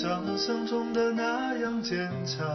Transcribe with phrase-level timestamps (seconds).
[0.00, 2.46] 想象中的那样坚强。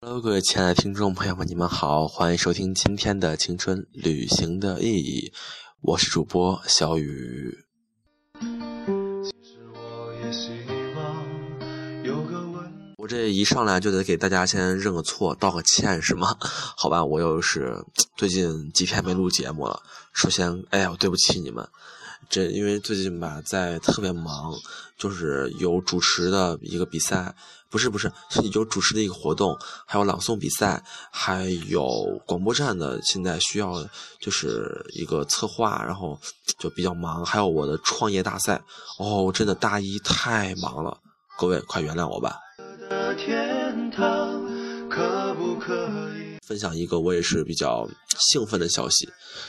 [0.00, 5.30] Hello，各位亲爱的听众朋友们，你们好，欢迎收听今天的《青春旅行的意义》，
[5.82, 7.58] 我是主播小雨。
[12.96, 16.34] 我这一上来就得给大家先认个错，道个歉是吗？
[16.74, 17.84] 好吧，我又是
[18.16, 19.82] 最近几天没录节目了。
[20.14, 21.68] 首先，哎呀，我对不起你们。
[22.28, 24.52] 这因为最近吧，在特别忙，
[24.96, 27.34] 就是有主持的一个比赛，
[27.70, 29.56] 不是不是，是有主持的一个活动，
[29.86, 33.84] 还有朗诵比赛，还有广播站的，现在需要
[34.20, 36.18] 就是一个策划，然后
[36.58, 38.62] 就比较忙，还有我的创业大赛，
[38.98, 40.96] 哦，真的大一太忙了，
[41.38, 42.38] 各位快原谅我吧
[42.88, 44.42] 的天堂
[44.88, 46.03] 可不可。
[46.46, 49.08] 分享一个我也是比较兴奋的消息，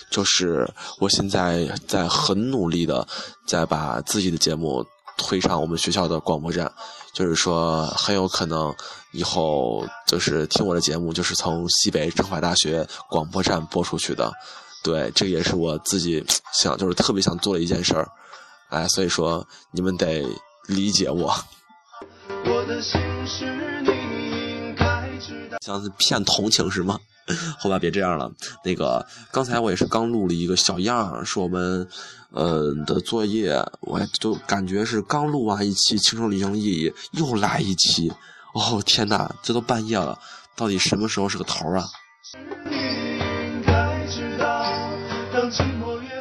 [0.10, 0.68] 就是
[1.00, 3.08] 我现在在很努力的
[3.48, 4.86] 在把自己的节目
[5.18, 6.72] 推上我们学校的广播站，
[7.14, 8.74] 就是说很有可能
[9.12, 14.32] 以后就是听我的节目就是从西北政法大学广播站播出去的，
[14.84, 18.10] 对，这也是我自己想就是特别想做的一件事儿，
[18.70, 20.26] 哎，所以说你们得
[20.68, 21.34] 理解我。
[22.46, 23.90] 我的心是你
[25.66, 27.00] 像是骗同情是吗？
[27.58, 28.32] 好吧，别这样了。
[28.64, 31.88] 那个刚才我也是刚录了一个小样，是我们
[32.30, 38.14] 呃的作业，我就感觉是刚录完一期《青春旅行意义》，又来一期。
[38.54, 40.20] 哦天哪，这都半夜了，
[40.56, 41.84] 到底什么时候是个头啊？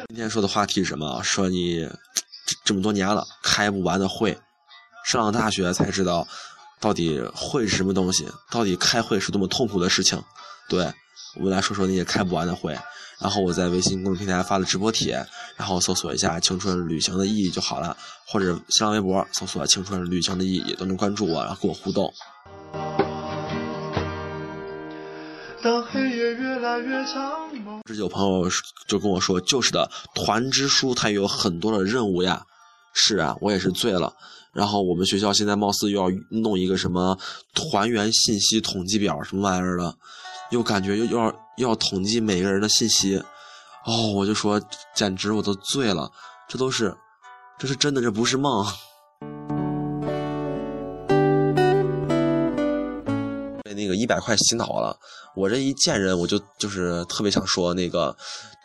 [0.07, 1.21] 今天说的话题是什么？
[1.21, 1.87] 说你
[2.63, 4.35] 这么多年了开不完的会，
[5.05, 6.27] 上了大学才知道。
[6.79, 8.27] 到底会是什么东西？
[8.51, 10.21] 到底开会是多么痛苦的事情？
[10.69, 10.93] 对
[11.37, 12.77] 我们来说说那些开不完的会。
[13.17, 17.95] 然后我在微信公众平台发了直播帖，然后搜索一下“青春旅行的意义”就好了，
[18.27, 22.13] 或者新浪微博搜索“青春旅行的意义”都能关注我，然后跟我互动。
[25.63, 27.49] 当黑夜越来越长，
[27.85, 28.49] 这有朋友
[28.85, 32.45] 就跟我说：“就是的，团支书他有很多的任务呀。”
[32.95, 34.11] 是啊，我也是醉了。
[34.51, 37.15] 然后我们学校现在貌似又要弄一个什么
[37.53, 39.93] 团员信息统计表什么玩意儿的，
[40.49, 41.25] 又感觉又要
[41.57, 43.21] 又要统计每个人的信息，
[43.85, 44.59] 哦，我就说
[44.95, 46.09] 简直我都醉了，
[46.47, 46.95] 这都是，
[47.59, 48.65] 这是真的，这不是梦。
[53.85, 54.97] 那个一百块洗脑了，
[55.35, 58.15] 我这一见人我就就是特别想说那个。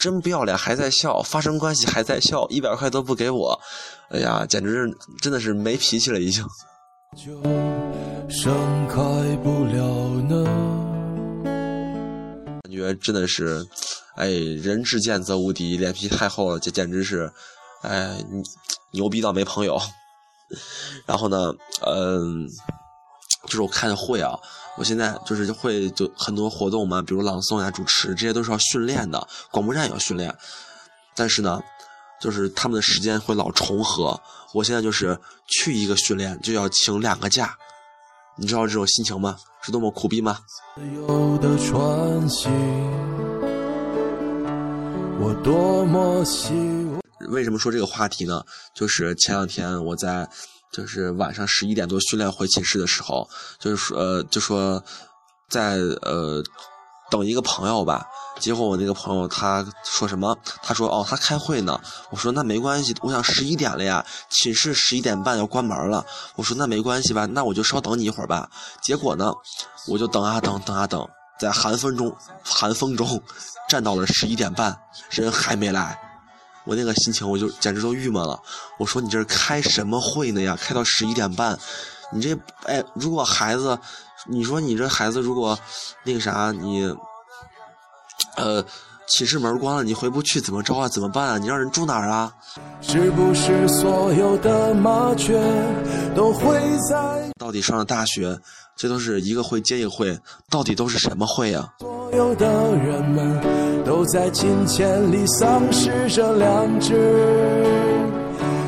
[0.00, 3.60] 真不要脸，还在笑，发生关系还在笑，一百块都不给我，
[4.08, 6.42] 哎呀，简直是真的是没脾气了，已经。
[12.62, 13.62] 感觉真的是，
[14.16, 17.30] 哎，人至贱则无敌，脸皮太厚了，这简直是，
[17.82, 18.16] 哎，
[18.92, 19.78] 牛逼到没朋友。
[21.04, 21.52] 然后呢，
[21.84, 22.48] 嗯，
[23.44, 24.32] 就是我看会啊。
[24.80, 29.28] 我现在就是会就很多活动嘛，比如朗诵呀、主持，这些都是要训练的。
[29.50, 30.34] 广播站也要训练，
[31.14, 31.60] 但是呢，
[32.18, 34.18] 就是他们的时间会老重合。
[34.54, 37.54] 我现在就是去一个训练就要请两个假，
[38.38, 39.36] 你知道这种心情吗？
[39.60, 40.38] 是多么苦逼吗？
[40.78, 41.38] 我
[45.44, 46.48] 多么希
[46.86, 46.98] 望
[47.28, 48.42] 为什么说这个话题呢？
[48.74, 50.26] 就是前两天我在。
[50.72, 54.82] 就是晚上十一点多训练回寝室的时候，就是说，呃，就说
[55.48, 56.42] 在呃
[57.10, 58.06] 等一个朋友吧。
[58.38, 60.34] 结果我那个朋友他说什么？
[60.62, 61.78] 他说哦，他开会呢。
[62.10, 66.06] 我说那没关系，我想十一点了呀，寝室十一点半要关门了。
[66.36, 68.48] 我说那没关系吧，那我就稍等你一会儿吧。
[68.80, 69.30] 结果呢，
[69.88, 71.06] 我就等啊等，等啊等，
[71.38, 73.22] 在寒风中，寒风中
[73.68, 74.74] 站到了十一点半，
[75.10, 76.09] 人还没来。
[76.64, 78.40] 我那个心情，我就简直都郁闷了。
[78.78, 80.56] 我说：“你这是开什么会呢呀？
[80.60, 81.58] 开到十一点半，
[82.12, 82.36] 你这……
[82.64, 83.78] 哎，如果孩子，
[84.26, 85.58] 你说你这孩子如果
[86.04, 86.94] 那个啥，你
[88.36, 88.64] 呃，
[89.08, 90.86] 寝室门关了，你回不去怎么着啊？
[90.88, 91.38] 怎么办啊？
[91.38, 92.32] 你让人住哪儿啊？”
[92.82, 95.40] 是不是所有的麻雀
[96.14, 97.30] 都会在？
[97.38, 98.38] 到底上了大学，
[98.76, 100.18] 这都是一个会接一个会，
[100.50, 101.72] 到底都是什么会呀？
[101.78, 102.46] 所有的
[102.76, 103.69] 人们。
[103.90, 106.94] 都在金钱里丧失着良知，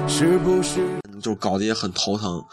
[0.09, 0.99] 是不是？
[1.23, 2.45] 就搞得也很头疼。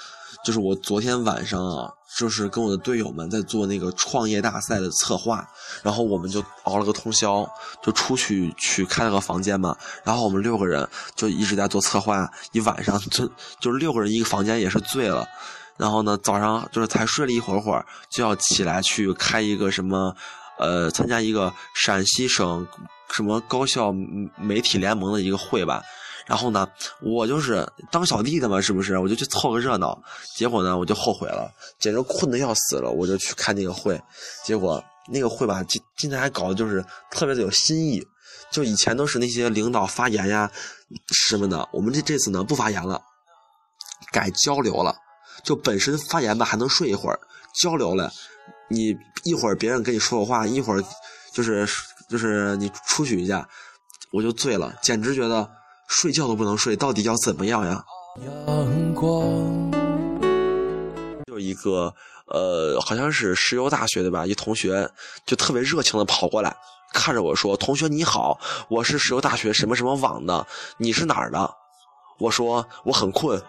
[0.46, 5.44] 就是我昨天晚上啊，就是跟我的队友们在做那个创业大赛的策划，
[5.82, 7.44] 然后我们就熬了个通宵，
[7.82, 9.76] 就出去去开了个房间嘛。
[10.04, 13.28] 然后我们六个人就一直在做策划，一晚上就
[13.60, 15.28] 就六个人一个房间，也是醉了。
[15.76, 20.16] 然后呢，早上就是才睡了一会儿会儿，就要起来去开一个什么。
[20.60, 22.68] 呃，参加一个陕西省
[23.10, 23.92] 什么高校
[24.38, 25.82] 媒体联盟的一个会吧，
[26.28, 26.68] 然后呢，
[27.02, 28.98] 我就是当小弟的嘛，是不是？
[29.00, 30.00] 我就去凑个热闹。
[30.36, 32.92] 结果呢，我就后悔了，简直困得要死了。
[32.92, 34.00] 我就去看那个会，
[34.44, 38.06] 结果那个会吧，今今天还搞的就是特别的有新意。
[38.52, 40.52] 就以前都是那些领导发言呀
[41.12, 43.02] 什么的，我们这这次呢不发言了，
[44.12, 44.96] 改交流了。
[45.44, 47.18] 就本身发言吧，还能睡一会儿；
[47.62, 48.12] 交流了，
[48.70, 50.84] 你一会儿别人跟你说个话，一会儿
[51.34, 51.68] 就是
[52.08, 53.46] 就是你出去一下，
[54.12, 55.50] 我就醉了，简直觉得。
[55.92, 57.84] 睡觉都不能睡，到底要怎么样呀？
[61.26, 61.92] 就一个
[62.28, 64.88] 呃，好像是石油大学的吧，一同学
[65.26, 66.56] 就特别热情的跑过来，
[66.94, 68.40] 看着我说：“同学你好，
[68.70, 70.46] 我是石油大学什么什么网的，
[70.78, 71.56] 你是哪儿的？”
[72.20, 73.42] 我说：“我很困。”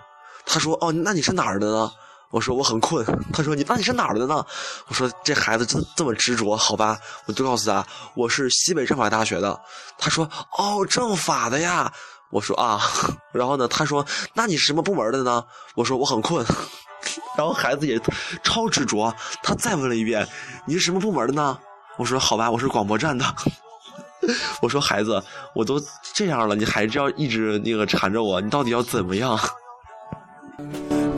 [0.47, 1.93] 他说：“哦，那你是哪儿的呢？”
[2.31, 4.45] 我说：“我很困。”他说：“你那你是哪儿的呢？”
[4.89, 7.85] 我说：“这孩子真这么执着，好吧？”我就告诉他
[8.15, 9.61] ：“我是西北政法大学的。”
[9.99, 11.93] 他说：“哦，政法的呀。”
[12.31, 12.81] 我说啊，
[13.35, 13.67] 然后呢？
[13.67, 15.45] 他说：“那你是什么部门的呢？”
[15.75, 16.47] 我说：“我很困。”
[17.37, 18.01] 然后孩子也
[18.45, 19.13] 超执着，
[19.43, 20.25] 他再问了一遍
[20.65, 21.59] ：“你是什么部门的呢？”
[21.99, 23.25] 我说：“好吧，我是广播站的。
[24.63, 25.21] ”我说：“孩子，
[25.57, 25.83] 我都
[26.15, 29.37] 这样了，你还是要一直那个缠着我，你到底要怎么样？”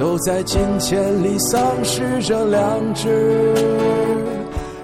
[0.02, 3.54] 都在金钱里丧失着良知。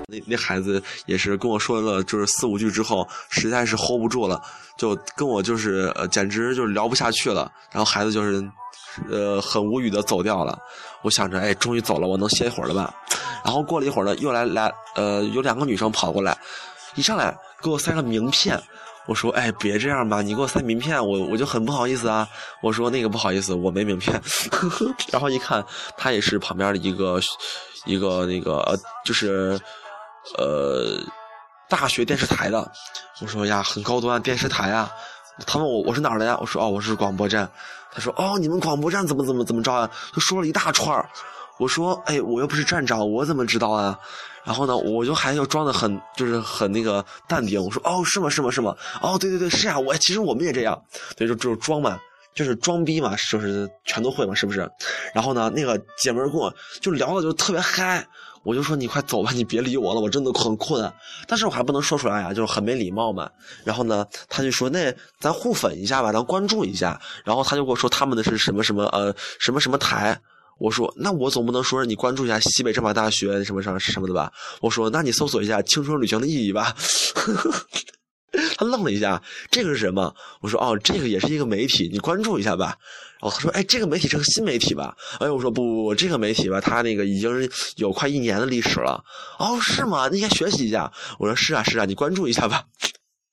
[0.06, 4.40] 那那孩子也是跟我说了，就是四五句之后，实在是 hold 不住了，
[4.76, 7.50] 就跟我就是呃，简直就是聊不下去了。
[7.72, 8.48] 然后孩子就是，
[9.10, 10.56] 呃，很无语的走掉了。
[11.02, 12.94] 我想着，哎，终于走了，我能歇一会儿了吧？
[13.44, 16.38] 然后过了一会儿呢，又来来，呃，有两个女生跑过来，
[16.94, 18.56] 一上来给我塞了名片。
[19.08, 22.28] 我说，哎，别这样吧，你给我塞名片，我我就很不好意思啊。
[22.62, 24.22] 我说那个不好意思，我没名片。
[25.10, 25.64] 然后一看，
[25.96, 27.18] 他也是旁边的一个
[27.86, 29.58] 一个那个呃，就是。
[30.36, 31.00] 呃，
[31.70, 32.70] 大学电视台的，
[33.22, 34.92] 我说呀，很高端电视台啊。
[35.46, 36.36] 他问我我是哪儿的呀？
[36.38, 37.48] 我说哦，我是广播站。
[37.90, 39.90] 他说哦，你们广播站怎么怎么怎么着啊？
[40.12, 40.94] 就说了一大串
[41.58, 43.98] 我说哎，我又不是站长，我怎么知道啊？
[44.44, 47.62] 然后呢，我就还要装的很就是很那个淡定。
[47.62, 48.30] 我说哦，是吗？
[48.30, 48.50] 是吗？
[48.50, 48.74] 是吗？
[49.02, 50.80] 哦，对对对，是啊，我其实我们也这样，
[51.16, 51.98] 对，就就装嘛，
[52.34, 54.70] 就是装逼嘛，就是全都会嘛，是不是？
[55.12, 58.06] 然后呢，那个姐们儿跟我就聊的就特别嗨。
[58.44, 60.90] 我就说你快走吧，你别理我了，我真的很困。
[61.26, 63.28] 但是我还不能说出来呀，就是很没礼貌嘛。
[63.64, 66.98] 然后呢，他就说那咱互粉一下吧，咱关注一下。
[67.24, 70.18] 然后他就跟我说他们的是什么什么呃什么什么台。
[70.58, 74.32] 我说那我总不能说让你关注一下西北政法大学什么什么什么的吧？
[74.60, 76.74] 我说那你搜索一下青春旅行的意义吧。
[78.56, 80.14] 他愣了一下，这个是什么？
[80.42, 82.76] 我说哦，这个也是一个媒体，你关注一下吧。
[83.20, 84.94] 然后他说，哎，这个媒体是个新媒体吧？
[85.18, 89.02] 哎，我说不不不，这个媒体吧，它那个已经有快一年的历史了。
[89.38, 90.08] 哦，是吗？
[90.10, 90.92] 那应该学习一下。
[91.18, 92.64] 我说是啊是啊，你关注一下吧。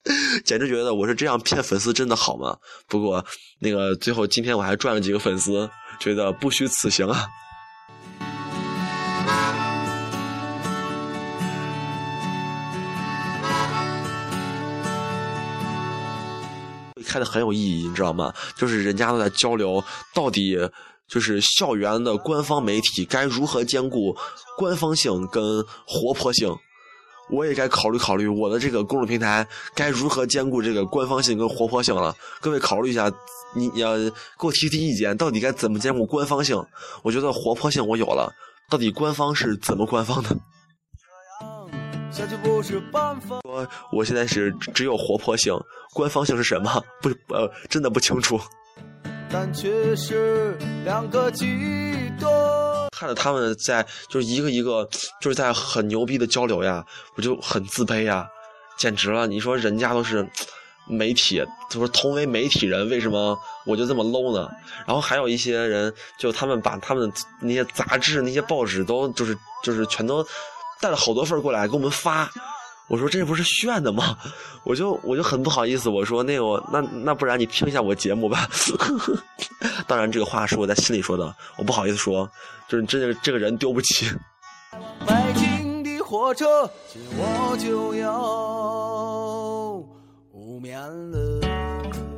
[0.44, 2.56] 简直觉得我是这样骗粉丝真的好吗？
[2.88, 3.24] 不过
[3.60, 7.26] 那个最后今天我还赚了几个粉丝，觉得不虚此行啊。
[17.06, 18.34] 开的很有意义，你知道吗？
[18.56, 19.82] 就是人家都在交流，
[20.12, 20.58] 到底
[21.08, 24.14] 就是校园的官方媒体该如何兼顾
[24.58, 26.54] 官方性跟活泼性？
[27.30, 32.14] 我也该考虑考虑我的这个公众平台该如何兼顾这个官方性跟活泼性了。
[32.40, 33.10] 各位考虑一下，
[33.54, 36.56] 你要给我提提意见，到底该怎么兼顾官方性？
[37.02, 38.32] 我觉得活泼性我有了，
[38.70, 40.36] 到底官方是怎么官方的？
[42.12, 45.52] 说我现在是只有活泼性，
[45.92, 46.82] 官方性是什么？
[47.02, 48.40] 不呃，真的不清楚。
[49.28, 51.44] 但却是两个极
[52.18, 52.85] 端。
[52.96, 54.88] 看着他们在就是一个一个
[55.20, 56.84] 就是在很牛逼的交流呀，
[57.16, 58.26] 我就很自卑呀，
[58.78, 59.26] 简直了！
[59.26, 60.26] 你说人家都是
[60.88, 64.48] 媒体，就是同为媒体人，为什么我就这么 low 呢？
[64.86, 70.26] 然后还有一些人，就他们把他们那些杂志、那些报纸都就是就是全都。
[70.78, 72.30] 带了好多份过来给我们发，
[72.88, 74.16] 我说这不是炫的吗？
[74.64, 78.48] 我就我就很不好意思，我说那个那那不然你听一下我节目吧。
[79.86, 82.30] 当然这个话是我在心里说的，我不好意思说，
[82.68, 84.10] 就是这个这个人丢不起。
[85.06, 86.70] 北京的火车，
[87.16, 88.12] 我就要
[90.32, 91.40] 无眠了。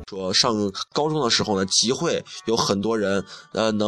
[0.09, 0.53] 说上
[0.91, 3.23] 高中的时候呢，集会有很多人，
[3.53, 3.87] 呃，能。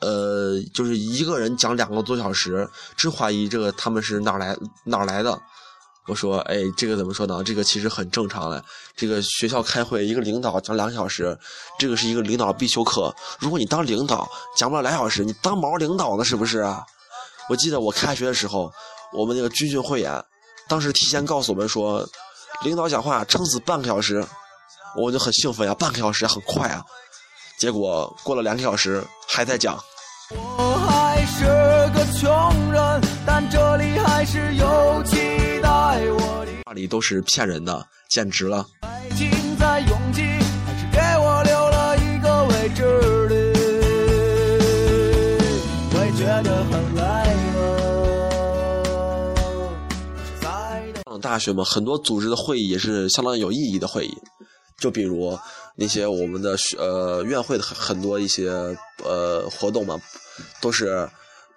[0.00, 5.36] 呃，就是一个人讲两个多小时，真怀疑这个他们是哪来哪来的。
[6.08, 7.42] 我说，哎，这个怎么说呢？
[7.44, 8.64] 这个其实很正常的。
[8.96, 11.38] 这个学校开会，一个领导讲两个小时，
[11.78, 13.14] 这个是一个领导必修课。
[13.38, 16.24] 如果你当领导讲不了两小时，你当毛领导呢？
[16.24, 16.66] 是不是？
[17.48, 18.72] 我记得我开学的时候，
[19.12, 20.24] 我们那个军训汇演，
[20.66, 22.08] 当时提前告诉我们说，
[22.64, 24.26] 领导讲话撑死半个小时。
[24.96, 26.82] 我就很兴奋呀，半个小时很快啊。
[27.60, 29.78] 结果过了两个小时还在讲。
[30.30, 31.44] 我还是
[31.94, 34.57] 个穷人，但这里还是有
[36.70, 38.66] 那里都是骗人的，简直了。
[51.02, 54.14] 上了大学嘛，很多组织的会议也是相当有意义的会议，
[54.76, 55.38] 就比如
[55.74, 58.50] 那些我们的呃院会的很很多一些
[59.02, 59.98] 呃活动嘛，
[60.60, 61.08] 都是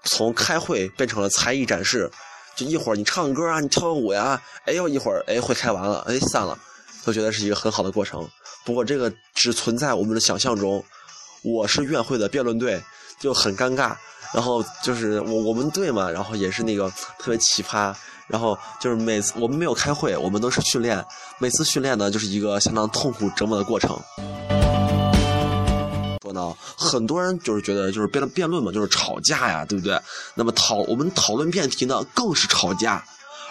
[0.06, 1.28] 从开会变成了。
[1.28, 2.10] 才艺展示，
[2.56, 6.58] 就一会儿你唱歌啊，你跳个舞呀，哎呦一会儿哎会开完了，哎散了，
[7.04, 8.28] 都觉得是一个很好的过程。
[8.64, 10.84] 不过这个只存在我们的想象中，
[11.44, 12.82] 我是院会的辩论队，
[13.20, 13.96] 就很尴尬。
[14.34, 16.90] 然后就是我我们队嘛，然后也是那个
[17.20, 17.94] 特别奇葩。
[18.28, 21.04] 然后就是每次我们没有开会，我们都是训练。
[21.38, 24.00] 每次训练呢，就是一个相当痛苦折磨的过程。
[26.42, 30.00] 说呢，很多人就是觉得就是辩论辩论嘛，就是吵架呀，对不对？
[30.36, 33.04] 那么讨我们讨论辩题呢，更是吵架，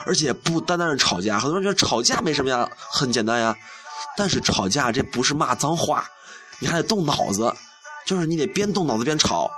[0.05, 1.39] 而且不单单是吵架。
[1.39, 3.57] 很多人觉得吵架没什么呀，很简单呀。
[4.17, 6.05] 但是吵架这不是骂脏话，
[6.59, 7.53] 你还得动脑子，
[8.07, 9.51] 就是你得边动脑子边吵，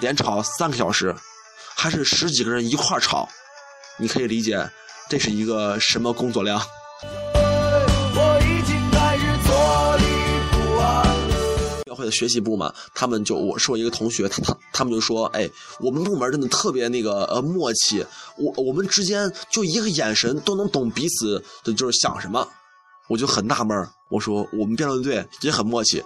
[0.00, 1.14] 连吵三个小时，
[1.74, 3.28] 还是十几个人一块吵，
[3.98, 4.68] 你可以理解
[5.08, 6.60] 这是一个什么工作量。
[11.92, 15.46] 教会的学习部嘛，他们就我是我一个同学，他他他们就说，哎，
[15.78, 18.02] 我们部门真的特别那个呃默契，
[18.38, 22.48] 我我们之间就一个眼神都能懂彼此的就是想什么，
[23.08, 26.02] 我就很纳闷我说我们辩论队也很默契，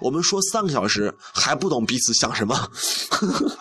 [0.00, 2.56] 我们说三个小时还不懂彼此想什么，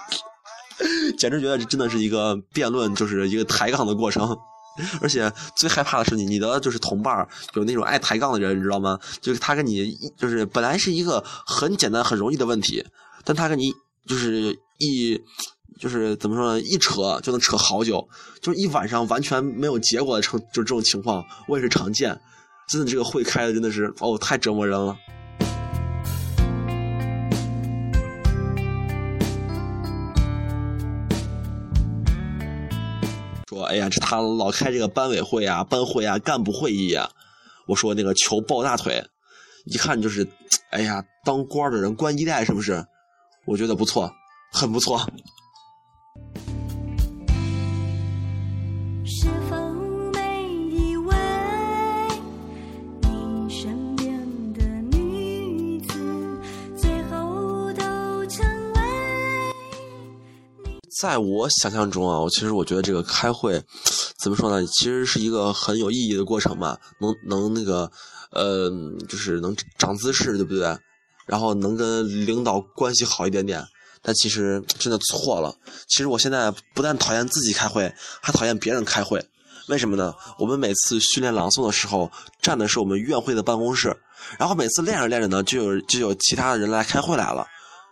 [1.18, 4.38] 简直觉得这真的是一个辩论，就是一个抬杠的过程。
[5.01, 9.00] 而且最害怕的是你，你的就是同伴儿有那种爱抬杠的人，你知道吗？
[9.22, 12.86] 就是他跟你就是本来是一个很简单很容易的问题，
[13.24, 13.72] 但他跟你
[14.08, 15.20] 就是一
[15.80, 16.62] 就是怎么说呢？
[16.62, 18.08] 一扯就能扯好久，
[18.42, 22.20] 就是一晚上完全没有结果的成，就这种情况我也是常见。
[22.70, 24.96] 真的这个会开的真的是哦，太折磨人了。
[33.53, 37.10] 说，哎呀，这他老开这个班委会啊、班会啊、干部会议啊。
[37.67, 39.05] 我说那个求抱大腿，
[39.65, 40.27] 一看就是，
[40.72, 42.86] 哎呀，当官的人官一代是不是？
[43.45, 44.12] 我觉得不错，
[44.51, 45.00] 很不错。
[61.03, 63.62] 在我想象中啊，我其实我觉得这个开会，
[64.24, 64.65] 怎么说呢？
[64.67, 67.91] 其实是一个很有意义的过程嘛，能能那个，
[68.31, 68.72] 呃，
[69.10, 70.77] 就是能长姿势，对不对？
[71.25, 73.62] 然后能跟领导关系好一点点。
[74.01, 75.53] 但其实真的错了。
[75.89, 79.22] 其实我现在不但讨厌自己开会，还讨厌别人开会。
[79.67, 80.13] 为什么呢？
[80.39, 82.10] 我们每次训练朗诵的时候，
[82.41, 83.93] 站的是我们院会的办公室，
[84.39, 87.45] 然后每次练着练着呢，就有就有其他的人来开会来了，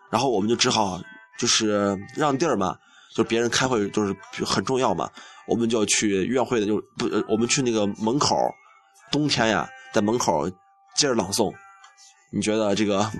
[0.10, 1.01] 然后我们就只好
[1.38, 2.77] 就是让地儿嘛。
[3.15, 4.15] 就别人开会就是
[4.46, 5.10] 很重要嘛，
[5.48, 8.36] 我们就去院会的就不，我们去那个门口，
[9.12, 10.50] 冬天呀，在门口
[10.96, 11.53] 接着朗诵。
[12.34, 13.12] 你觉得这个，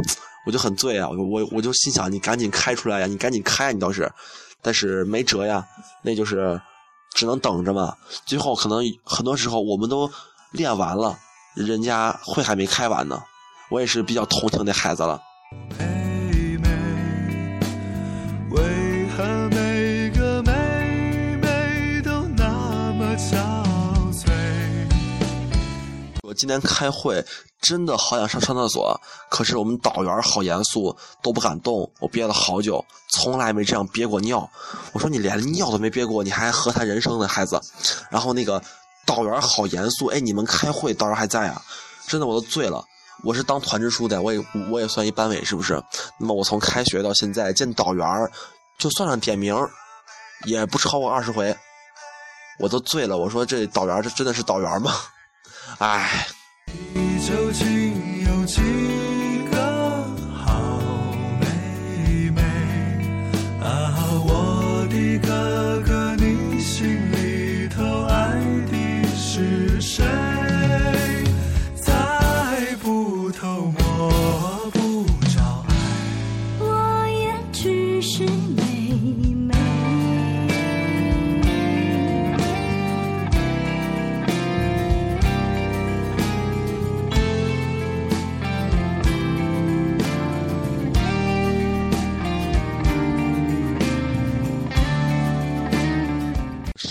[0.46, 1.10] 我就很醉啊！
[1.10, 4.10] 我我我就心想，你赶紧开出来呀，你赶紧开，你倒是，
[4.62, 5.68] 但是没辙呀，
[6.02, 6.60] 那就是
[7.14, 7.94] 只能等着嘛。
[8.26, 10.10] 最后可能很多时候我们都
[10.52, 11.20] 练完了，
[11.56, 13.22] 人家会还没开完呢。
[13.70, 15.22] 我也是比较同情那孩子了。
[26.32, 27.22] 我今天开会
[27.60, 28.98] 真的好想上上厕所，
[29.30, 31.92] 可是我们导员好严肃，都不敢动。
[32.00, 34.50] 我憋了好久，从来没这样憋过尿。
[34.94, 37.60] 我说你连尿都没憋过，你还何谈人生呢，孩子？
[38.10, 38.64] 然后那个
[39.06, 41.62] 导员好严肃，哎，你们开会导员还在啊？
[42.08, 42.82] 真的我都醉了。
[43.26, 45.84] 我是当团支书的，我也我也算一班委，是不是？
[46.18, 48.08] 那么我从开学到现在见导员，
[48.78, 49.54] 就算上点名，
[50.46, 51.54] 也不超过二十回。
[52.58, 54.94] 我都醉了，我说这导员这真的是导员吗？
[55.82, 56.32] 唉。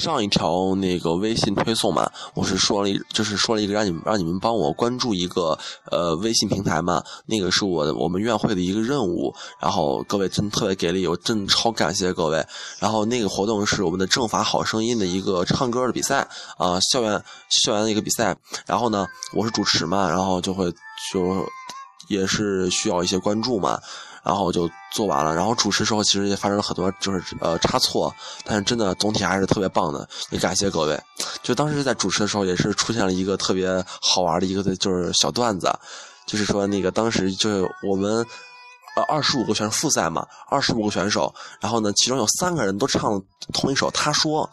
[0.01, 5.57] 上一条那个微信推送嘛，我是说了，就是说了一个让你们让你们帮我关注一个
[5.91, 12.45] 呃微信平台嘛，那个是我我们院会的一个任务，然后各位真特别给力，我真超感谢各位。
[12.79, 16.27] 然后那个活动是我们的政法好声音的一个唱歌的比赛
[16.57, 18.35] 啊、校园校园的一个比赛，
[18.67, 20.73] 然后呢我是主持嘛，然后就会
[21.13, 21.47] 就
[22.09, 23.79] 也是需要一些关注嘛。
[24.23, 31.01] 然后就做完了，然后主持时候其实也发生了很多就是呃差错，但是真的总体还是特别棒的，也感谢各位。
[31.43, 35.73] 就当时在主持的时候，也是出现了一个特别好玩的一个就是小段子，
[36.27, 38.25] 就是说那个当时就我们
[38.97, 43.23] 呃二十五个选手复赛嘛，二十五个选手，然后呢其中有三个人都唱
[43.53, 44.49] 同一首《他说》。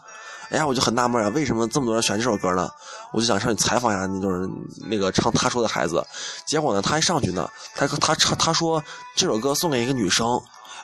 [0.49, 2.69] 哎呀，我就很纳闷啊，为什么这么多人选这首歌呢？
[3.11, 4.49] 我就想上去采访一下，那就是
[4.85, 6.05] 那个唱他说的孩子。
[6.45, 8.83] 结果呢，他一上去呢，他他唱他说
[9.15, 10.27] 这首歌送给一个女生。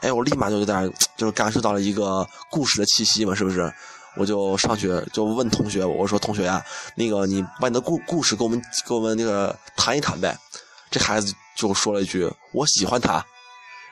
[0.02, 3.74] 哎，我立马就有点就是感受到了一个故事的气息嘛，是不是？
[4.16, 6.64] 我就上去就问同学，我说同学呀、
[6.96, 10.38] 那个你把你的故故事给我们给我们那个谈一谈呗。
[10.92, 13.26] 这孩子就说了一句：“我喜欢他。”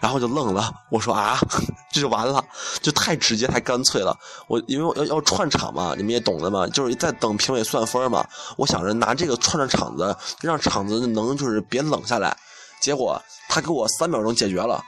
[0.01, 1.39] 然后就愣了，我说啊，
[1.93, 2.43] 这就完了，
[2.81, 4.17] 就太直接太干脆了。
[4.47, 8.27] 我因为要要串场嘛，你们也懂的嘛，就是在等评委算分嘛。
[8.57, 12.35] 我想着拿这个串串场子，让场子能就是别冷下来。
[12.81, 14.83] 结果他给我三秒钟解决了，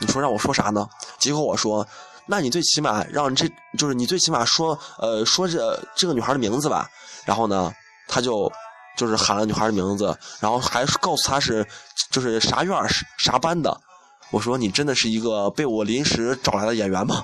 [0.00, 0.86] 你说让我说啥呢？
[1.18, 1.86] 结果我说，
[2.26, 3.48] 那你最起码让这
[3.78, 6.86] 就是你最起码说呃说这这个女孩的名字吧。
[7.24, 7.72] 然后呢，
[8.06, 8.52] 他就
[8.98, 11.66] 就是喊了女孩的名字，然后还告诉她是
[12.10, 13.74] 就是啥院儿啥班的。
[14.30, 17.22] 我说你真的是一个被我临时找来的演员吗？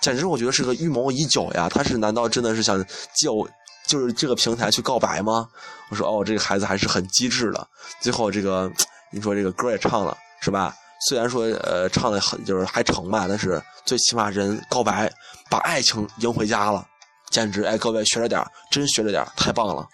[0.00, 1.66] 简直我觉得是个预谋已久呀！
[1.66, 2.84] 他是难道真的是想
[3.14, 3.48] 借我
[3.86, 5.48] 就是这个平台去告白吗？
[5.88, 7.66] 我说哦，这个孩子还是很机智的。
[8.00, 8.70] 最后这个
[9.10, 10.74] 你说这个歌也唱了是吧？
[11.08, 15.10] 虽然说呃唱的很就是还成吧，但是最起码人告白
[15.48, 16.86] 把爱情迎回家了，
[17.30, 19.88] 简直哎各位学着点真学着点太棒了。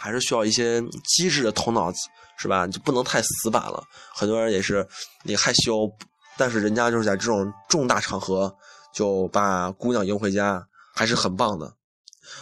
[0.00, 1.92] 还是需要一些机智的头脑，
[2.38, 2.66] 是吧？
[2.66, 3.82] 就不能太死板了。
[4.14, 4.86] 很多人也是
[5.22, 5.90] 那个害羞，
[6.36, 8.54] 但是人家就是在这种重大场合
[8.92, 11.72] 就把姑娘迎回家，还是很棒的。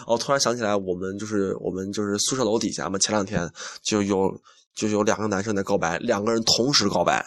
[0.07, 3.49] 哦，突然想起来，我们就是我们就是宿舍楼底下嘛，前两天
[3.83, 4.35] 就有
[4.75, 7.25] 就有两个男生在告白，两个人同时告白，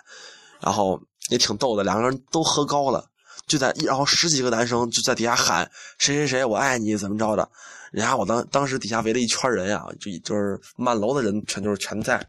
[0.60, 0.99] 然后
[1.30, 3.06] 也挺逗的，两个人都喝高了，
[3.47, 7.47] 就在然后十几个男生就在底下喊谁谁谁我爱你怎么着的。
[7.91, 12.19] 人家我当当时底下围了一圈人呀，就就是满楼的人全就是全在，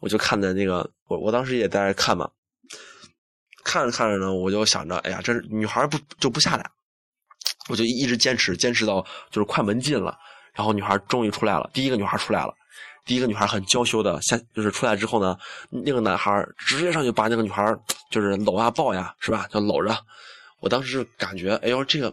[0.00, 2.30] 我就看着那个我我当时也在看嘛，
[3.64, 6.70] 看着看着呢，我就想着，哎呀，这女孩不就不下来，
[7.68, 10.16] 我就一直坚持坚持到就是快门禁了，
[10.54, 12.54] 然后女孩终于出来了，第一个女孩出来了，
[13.04, 15.36] 第一个女孩很娇羞的下就是出来之后呢，
[15.70, 17.76] 那个男孩直接上去把那个女孩
[18.10, 19.46] 就是搂啊抱呀，是吧？
[19.50, 19.96] 就搂着，
[20.60, 22.12] 我当时就感觉，哎呦这个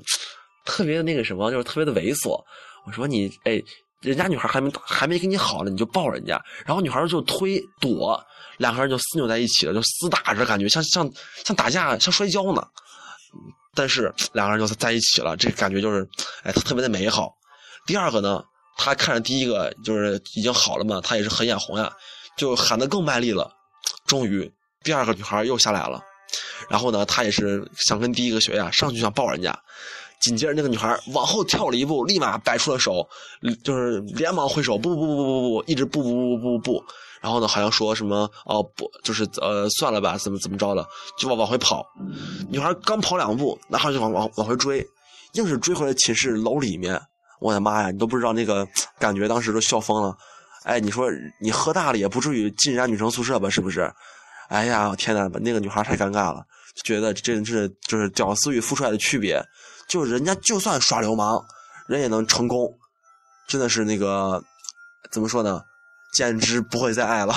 [0.66, 2.42] 特别的那个什么，就是特别的猥琐。
[2.86, 3.62] 我说你哎，
[4.04, 8.22] 人家女孩还没还没跟你好呢，你就抱人家，然后女孩就推躲，
[8.58, 11.10] 两个人就撕扭在一起了，就厮打着，感觉像像
[11.46, 12.62] 像打架，像摔跤呢。
[13.74, 16.08] 但是两个人就在一起了，这感觉就是
[16.44, 17.34] 哎，特别的美好。
[17.88, 18.44] 第二个呢，
[18.78, 21.92] 他看着第一个就是已经好了嘛，他也是很眼红呀，
[22.38, 23.50] 就喊得更卖力了。
[24.06, 24.52] 终于，
[24.84, 26.02] 第二个女孩又下来了，
[26.70, 29.58] 然后呢，他也是想跟第一个学呀，上去想抱人家。
[30.24, 33.06] 紧接着，那个女孩往后跳了一步，立马摆出了手，
[33.62, 36.84] 就是连忙挥手，不不不不不不，一直不不不不不不。
[37.20, 41.86] 然后呢，好像说什么哦不，就是呃算了吧，怎么怎么着了，就往往回跑。
[42.50, 44.86] 女孩刚跑两步，男孩就往往往回追，
[45.34, 46.98] 硬是追回了寝室楼里面。
[47.42, 48.66] 我的妈呀，你都不知道那个
[48.98, 50.16] 感觉，当时都笑疯了。
[50.64, 51.10] 哎，你说
[51.42, 53.50] 你喝大了也不至于进人家女生宿舍吧？
[53.50, 53.92] 是不是？
[54.48, 56.46] 哎呀，天呐，那个女孩太尴尬了，
[56.84, 59.42] 觉得真是就是屌丝与富帅的区别。
[59.94, 61.46] 就人家就算耍流氓，
[61.86, 62.80] 人也能成功，
[63.48, 64.44] 真的是那个
[65.12, 65.66] 怎么说呢？
[66.12, 67.36] 简直不会再爱了。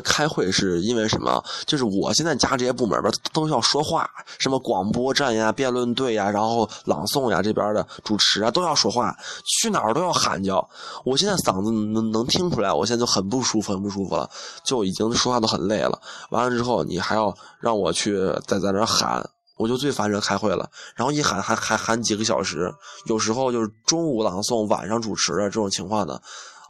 [0.00, 1.42] 开会是因为什么？
[1.66, 10.66] 就是我现在加这些部门吧，都要说话，什么广播站呀、辩论队呀，然后朗诵呀，这边的主持啊都要说话，去哪儿都要喊叫。
[11.04, 14.28] 我现在嗓子能能听出来，我现在就很不舒服，很不舒服了，
[14.64, 16.00] 就已经说话都很累了。
[16.30, 20.68] 完了之后，你还要让我去在在那喊，我就最烦人开会了。
[20.94, 22.72] 然后一喊还还喊几个小时，
[23.06, 26.20] 有时候就是中午朗诵，晚上主持的这种情况呢。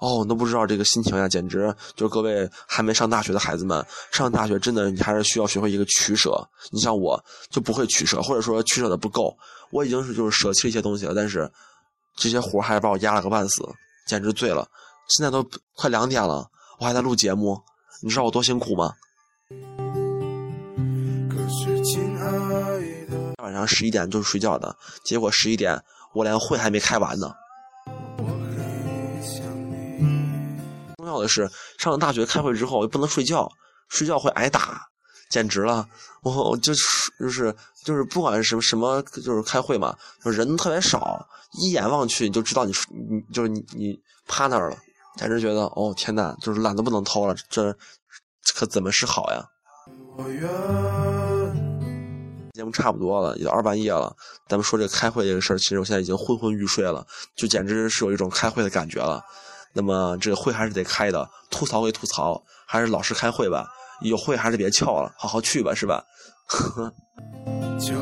[0.03, 6.45] 哦，你都不知道这个心情呀，简直就是各位还没上大学的孩子们，上大学真的你还是需要学会一个取舍。
[6.73, 9.33] 你像我就不会取舍，或者说取舍的不够，
[9.71, 11.49] 我已经是就是舍弃了一些东西了，但是
[12.17, 13.65] 这些活还是把我压了个半死，
[14.05, 14.69] 简直醉了。
[15.07, 17.57] 现在都快两点了，我还在录节目，
[18.03, 18.93] 你知道我多辛苦吗？
[21.31, 22.27] 可是亲爱
[23.09, 25.81] 的，晚上十一点就是睡觉的，结果十一点
[26.13, 27.33] 我连会还没开完呢。
[31.23, 33.49] 的是，上了大学开会之后又不能睡觉，
[33.89, 34.83] 睡觉会挨打，
[35.31, 35.89] 简直了！
[36.23, 36.83] 我我就是
[37.19, 37.55] 就是
[37.85, 41.27] 就是不管是什么什么，就是开会嘛，就人特别少，
[41.61, 42.73] 一眼望去你就知道你
[43.11, 44.77] 你就是你你趴那儿了，
[45.17, 47.75] 简直觉得哦天呐，就是懒得不能偷了，这
[48.55, 49.45] 可怎么是好呀？
[50.17, 50.43] 我愿
[52.53, 54.15] 节目差不多了，也二半夜了。
[54.47, 57.05] 咱们说这个开会这个事儿，其实我现在已经昏昏欲睡了，
[57.35, 59.23] 就简直是有一种开会的感觉了。
[59.73, 63.67] 那么这个会还是得开的，吐槽归吐槽，还是老实开会吧。
[64.01, 66.05] 有会还是别翘了，好好去吧，是吧？
[67.79, 67.95] 就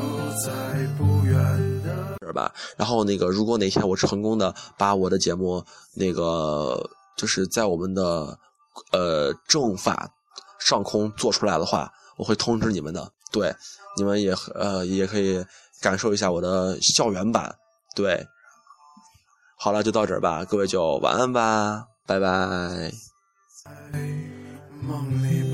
[0.43, 0.51] 在
[0.97, 1.35] 不远
[1.83, 2.51] 的是吧？
[2.75, 5.63] 然后那个，如果哪天我成功的把我的节目
[5.95, 8.37] 那个就是在我们的
[8.91, 10.09] 呃政法
[10.59, 13.11] 上空做出来的话，我会通知你们的。
[13.31, 13.53] 对，
[13.95, 15.45] 你们也呃也可以
[15.79, 17.55] 感受一下我的校园版。
[17.95, 18.25] 对，
[19.63, 22.27] 好了，就到这儿吧，各位就晚安吧，拜拜。
[24.81, 25.50] 梦里。